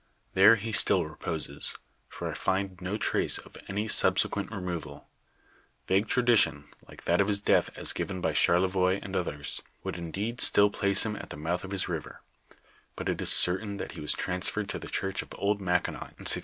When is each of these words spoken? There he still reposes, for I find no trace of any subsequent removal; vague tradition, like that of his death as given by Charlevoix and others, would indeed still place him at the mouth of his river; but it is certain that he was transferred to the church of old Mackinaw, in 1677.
There 0.33 0.55
he 0.55 0.71
still 0.71 1.05
reposes, 1.05 1.75
for 2.09 2.27
I 2.27 2.33
find 2.33 2.81
no 2.81 2.97
trace 2.97 3.37
of 3.37 3.55
any 3.67 3.87
subsequent 3.87 4.49
removal; 4.51 5.07
vague 5.85 6.07
tradition, 6.07 6.63
like 6.89 7.05
that 7.05 7.21
of 7.21 7.27
his 7.27 7.39
death 7.39 7.69
as 7.77 7.93
given 7.93 8.19
by 8.19 8.33
Charlevoix 8.33 8.97
and 9.03 9.15
others, 9.15 9.61
would 9.83 9.99
indeed 9.99 10.41
still 10.41 10.71
place 10.71 11.05
him 11.05 11.15
at 11.17 11.29
the 11.29 11.37
mouth 11.37 11.63
of 11.63 11.69
his 11.69 11.87
river; 11.87 12.21
but 12.95 13.09
it 13.09 13.21
is 13.21 13.31
certain 13.31 13.77
that 13.77 13.91
he 13.91 14.01
was 14.01 14.13
transferred 14.13 14.69
to 14.69 14.79
the 14.79 14.87
church 14.89 15.21
of 15.21 15.35
old 15.37 15.61
Mackinaw, 15.61 16.09
in 16.17 16.25
1677. 16.25 16.39